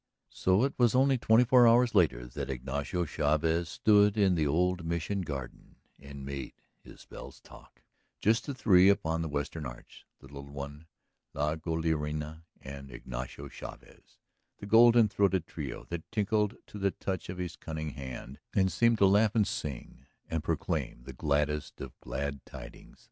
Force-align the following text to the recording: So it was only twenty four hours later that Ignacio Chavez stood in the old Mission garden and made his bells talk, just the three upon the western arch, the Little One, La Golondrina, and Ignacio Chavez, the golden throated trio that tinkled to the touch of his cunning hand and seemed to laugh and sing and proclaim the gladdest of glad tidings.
So 0.31 0.63
it 0.63 0.73
was 0.79 0.95
only 0.95 1.19
twenty 1.19 1.43
four 1.43 1.67
hours 1.67 1.93
later 1.93 2.25
that 2.25 2.49
Ignacio 2.49 3.05
Chavez 3.05 3.69
stood 3.69 4.17
in 4.17 4.33
the 4.33 4.47
old 4.47 4.83
Mission 4.83 5.21
garden 5.21 5.75
and 5.99 6.25
made 6.25 6.53
his 6.83 7.05
bells 7.05 7.39
talk, 7.39 7.83
just 8.19 8.47
the 8.47 8.55
three 8.55 8.89
upon 8.89 9.21
the 9.21 9.29
western 9.29 9.63
arch, 9.67 10.07
the 10.19 10.25
Little 10.25 10.47
One, 10.49 10.87
La 11.35 11.55
Golondrina, 11.55 12.41
and 12.59 12.89
Ignacio 12.89 13.47
Chavez, 13.47 14.17
the 14.57 14.65
golden 14.65 15.07
throated 15.07 15.45
trio 15.45 15.83
that 15.89 16.11
tinkled 16.11 16.57
to 16.65 16.79
the 16.79 16.89
touch 16.89 17.29
of 17.29 17.37
his 17.37 17.55
cunning 17.55 17.91
hand 17.91 18.39
and 18.55 18.71
seemed 18.71 18.97
to 18.97 19.05
laugh 19.05 19.35
and 19.35 19.47
sing 19.47 20.07
and 20.27 20.43
proclaim 20.43 21.03
the 21.03 21.13
gladdest 21.13 21.79
of 21.79 21.99
glad 21.99 22.43
tidings. 22.43 22.97